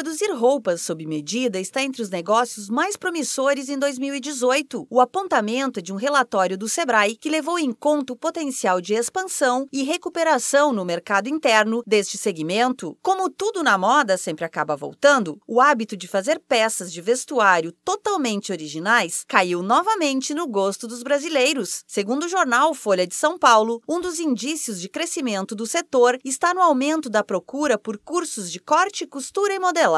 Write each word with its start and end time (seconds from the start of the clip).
Produzir 0.00 0.32
roupas 0.32 0.80
sob 0.80 1.04
medida 1.04 1.60
está 1.60 1.82
entre 1.82 2.00
os 2.00 2.08
negócios 2.08 2.70
mais 2.70 2.96
promissores 2.96 3.68
em 3.68 3.78
2018. 3.78 4.86
O 4.88 4.98
apontamento 4.98 5.78
é 5.78 5.82
de 5.82 5.92
um 5.92 5.96
relatório 5.96 6.56
do 6.56 6.70
Sebrae 6.70 7.16
que 7.16 7.28
levou 7.28 7.58
em 7.58 7.70
conta 7.70 8.14
o 8.14 8.16
potencial 8.16 8.80
de 8.80 8.94
expansão 8.94 9.68
e 9.70 9.82
recuperação 9.82 10.72
no 10.72 10.86
mercado 10.86 11.28
interno 11.28 11.82
deste 11.86 12.16
segmento. 12.16 12.96
Como 13.02 13.28
tudo 13.28 13.62
na 13.62 13.76
moda 13.76 14.16
sempre 14.16 14.42
acaba 14.42 14.74
voltando, 14.74 15.38
o 15.46 15.60
hábito 15.60 15.94
de 15.98 16.08
fazer 16.08 16.40
peças 16.48 16.90
de 16.90 17.02
vestuário 17.02 17.70
totalmente 17.84 18.52
originais 18.52 19.22
caiu 19.28 19.62
novamente 19.62 20.32
no 20.32 20.46
gosto 20.46 20.88
dos 20.88 21.02
brasileiros. 21.02 21.84
Segundo 21.86 22.24
o 22.24 22.28
jornal 22.28 22.72
Folha 22.72 23.06
de 23.06 23.14
São 23.14 23.38
Paulo, 23.38 23.82
um 23.86 24.00
dos 24.00 24.18
indícios 24.18 24.80
de 24.80 24.88
crescimento 24.88 25.54
do 25.54 25.66
setor 25.66 26.18
está 26.24 26.54
no 26.54 26.62
aumento 26.62 27.10
da 27.10 27.22
procura 27.22 27.76
por 27.76 27.98
cursos 27.98 28.50
de 28.50 28.58
corte, 28.58 29.06
costura 29.06 29.52
e 29.52 29.58
modelagem. 29.58 29.89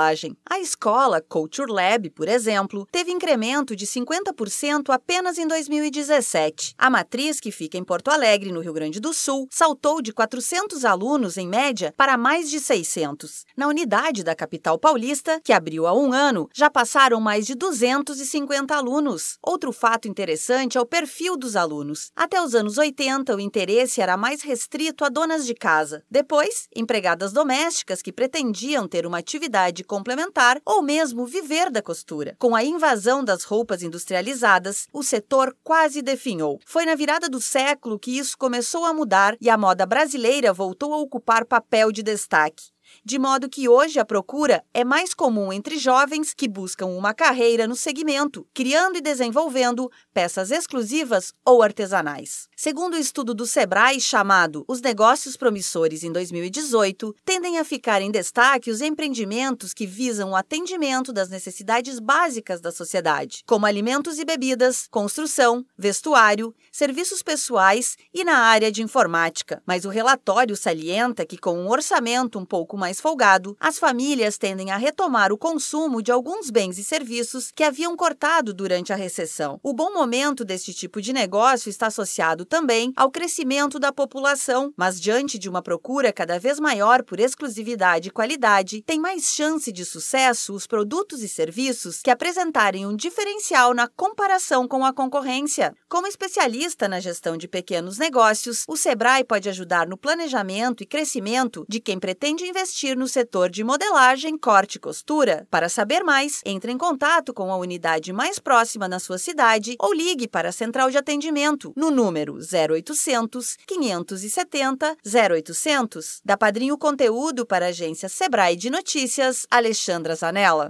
A 0.48 0.58
escola 0.58 1.20
Culture 1.20 1.70
Lab, 1.70 2.10
por 2.10 2.28
exemplo, 2.28 2.86
teve 2.90 3.12
incremento 3.12 3.76
de 3.76 3.86
50% 3.86 4.90
apenas 4.90 5.38
em 5.38 5.46
2017. 5.46 6.74
A 6.78 6.90
matriz, 6.90 7.40
que 7.40 7.50
fica 7.50 7.76
em 7.76 7.84
Porto 7.84 8.08
Alegre, 8.08 8.52
no 8.52 8.60
Rio 8.60 8.72
Grande 8.72 9.00
do 9.00 9.12
Sul, 9.12 9.48
saltou 9.50 10.00
de 10.00 10.12
400 10.12 10.84
alunos 10.84 11.36
em 11.36 11.46
média 11.46 11.92
para 11.96 12.16
mais 12.16 12.50
de 12.50 12.60
600. 12.60 13.44
Na 13.56 13.68
unidade 13.68 14.22
da 14.22 14.34
capital 14.34 14.78
paulista, 14.78 15.40
que 15.44 15.52
abriu 15.52 15.86
há 15.86 15.92
um 15.92 16.12
ano, 16.12 16.48
já 16.54 16.70
passaram 16.70 17.20
mais 17.20 17.46
de 17.46 17.54
250 17.54 18.74
alunos. 18.74 19.38
Outro 19.42 19.72
fato 19.72 20.08
interessante 20.08 20.78
é 20.78 20.80
o 20.80 20.86
perfil 20.86 21.36
dos 21.36 21.56
alunos. 21.56 22.10
Até 22.16 22.42
os 22.42 22.54
anos 22.54 22.78
80, 22.78 23.34
o 23.34 23.40
interesse 23.40 24.00
era 24.00 24.16
mais 24.16 24.42
restrito 24.42 25.04
a 25.04 25.08
donas 25.08 25.46
de 25.46 25.54
casa. 25.54 26.02
Depois, 26.10 26.68
empregadas 26.74 27.32
domésticas 27.32 28.02
que 28.02 28.12
pretendiam 28.12 28.86
ter 28.88 29.06
uma 29.06 29.18
atividade 29.18 29.81
complementar 29.82 30.60
ou 30.64 30.82
mesmo 30.82 31.26
viver 31.26 31.70
da 31.70 31.82
costura. 31.82 32.36
Com 32.38 32.54
a 32.54 32.62
invasão 32.62 33.24
das 33.24 33.44
roupas 33.44 33.82
industrializadas, 33.82 34.88
o 34.92 35.02
setor 35.02 35.56
quase 35.62 36.02
definhou. 36.02 36.60
Foi 36.64 36.84
na 36.84 36.94
virada 36.94 37.28
do 37.28 37.40
século 37.40 37.98
que 37.98 38.18
isso 38.18 38.36
começou 38.36 38.84
a 38.84 38.94
mudar 38.94 39.36
e 39.40 39.48
a 39.48 39.58
moda 39.58 39.86
brasileira 39.86 40.52
voltou 40.52 40.92
a 40.92 40.98
ocupar 40.98 41.44
papel 41.44 41.90
de 41.92 42.02
destaque 42.02 42.72
de 43.04 43.18
modo 43.18 43.48
que 43.48 43.68
hoje 43.68 43.98
a 43.98 44.04
procura 44.04 44.64
é 44.72 44.84
mais 44.84 45.14
comum 45.14 45.52
entre 45.52 45.78
jovens 45.78 46.32
que 46.34 46.48
buscam 46.48 46.86
uma 46.86 47.14
carreira 47.14 47.66
no 47.66 47.76
segmento, 47.76 48.46
criando 48.54 48.98
e 48.98 49.00
desenvolvendo 49.00 49.90
peças 50.12 50.50
exclusivas 50.50 51.32
ou 51.44 51.62
artesanais. 51.62 52.48
Segundo 52.56 52.94
o 52.94 52.98
estudo 52.98 53.34
do 53.34 53.46
Sebrae 53.46 54.00
chamado 54.00 54.64
Os 54.68 54.80
Negócios 54.80 55.36
Promissores 55.36 56.04
em 56.04 56.12
2018, 56.12 57.14
tendem 57.24 57.58
a 57.58 57.64
ficar 57.64 58.00
em 58.02 58.10
destaque 58.10 58.70
os 58.70 58.80
empreendimentos 58.80 59.74
que 59.74 59.86
visam 59.86 60.30
o 60.30 60.36
atendimento 60.36 61.12
das 61.12 61.28
necessidades 61.28 61.98
básicas 61.98 62.60
da 62.60 62.70
sociedade, 62.70 63.42
como 63.46 63.66
alimentos 63.66 64.18
e 64.18 64.24
bebidas, 64.24 64.86
construção, 64.90 65.64
vestuário, 65.76 66.54
serviços 66.70 67.22
pessoais 67.22 67.96
e 68.12 68.24
na 68.24 68.38
área 68.38 68.70
de 68.70 68.82
informática. 68.82 69.62
Mas 69.66 69.84
o 69.84 69.88
relatório 69.88 70.56
salienta 70.56 71.26
que, 71.26 71.38
com 71.38 71.58
um 71.58 71.68
orçamento 71.68 72.38
um 72.38 72.44
pouco 72.44 72.76
mais 72.82 73.00
folgado, 73.00 73.56
as 73.60 73.78
famílias 73.78 74.36
tendem 74.36 74.72
a 74.72 74.76
retomar 74.76 75.32
o 75.32 75.38
consumo 75.38 76.02
de 76.02 76.10
alguns 76.10 76.50
bens 76.50 76.78
e 76.78 76.82
serviços 76.82 77.52
que 77.54 77.62
haviam 77.62 77.96
cortado 77.96 78.52
durante 78.52 78.92
a 78.92 78.96
recessão. 78.96 79.60
O 79.62 79.72
bom 79.72 79.92
momento 79.92 80.44
deste 80.44 80.74
tipo 80.74 81.00
de 81.00 81.12
negócio 81.12 81.70
está 81.70 81.86
associado 81.86 82.44
também 82.44 82.92
ao 82.96 83.08
crescimento 83.08 83.78
da 83.78 83.92
população, 83.92 84.74
mas 84.76 85.00
diante 85.00 85.38
de 85.38 85.48
uma 85.48 85.62
procura 85.62 86.12
cada 86.12 86.40
vez 86.40 86.58
maior 86.58 87.04
por 87.04 87.20
exclusividade 87.20 88.08
e 88.08 88.10
qualidade, 88.10 88.82
tem 88.82 88.98
mais 88.98 89.32
chance 89.32 89.70
de 89.70 89.84
sucesso 89.84 90.52
os 90.52 90.66
produtos 90.66 91.22
e 91.22 91.28
serviços 91.28 92.02
que 92.02 92.10
apresentarem 92.10 92.84
um 92.84 92.96
diferencial 92.96 93.72
na 93.74 93.86
comparação 93.86 94.66
com 94.66 94.84
a 94.84 94.92
concorrência. 94.92 95.72
Como 95.88 96.08
especialista 96.08 96.88
na 96.88 96.98
gestão 96.98 97.36
de 97.36 97.46
pequenos 97.46 97.96
negócios, 97.96 98.64
o 98.66 98.76
Sebrae 98.76 99.22
pode 99.22 99.48
ajudar 99.48 99.86
no 99.86 99.96
planejamento 99.96 100.82
e 100.82 100.86
crescimento 100.86 101.64
de 101.68 101.78
quem 101.78 102.00
pretende 102.00 102.44
investir 102.44 102.71
investir 102.72 102.96
no 102.96 103.06
setor 103.06 103.50
de 103.50 103.62
modelagem, 103.62 104.38
corte 104.38 104.76
e 104.76 104.80
costura. 104.80 105.46
Para 105.50 105.68
saber 105.68 106.02
mais, 106.02 106.40
entre 106.44 106.72
em 106.72 106.78
contato 106.78 107.34
com 107.34 107.52
a 107.52 107.56
unidade 107.56 108.12
mais 108.12 108.38
próxima 108.38 108.88
na 108.88 108.98
sua 108.98 109.18
cidade 109.18 109.76
ou 109.78 109.92
ligue 109.92 110.26
para 110.26 110.48
a 110.48 110.52
central 110.52 110.90
de 110.90 110.96
atendimento 110.96 111.72
no 111.76 111.90
número 111.90 112.38
0800 112.38 113.56
570 113.66 114.96
0800. 115.04 116.20
Da 116.24 116.36
Padrinho 116.36 116.78
Conteúdo 116.78 117.44
para 117.44 117.66
a 117.66 117.68
agência 117.68 118.08
Sebrae 118.08 118.56
de 118.56 118.70
Notícias, 118.70 119.46
Alexandra 119.50 120.14
Zanella. 120.14 120.60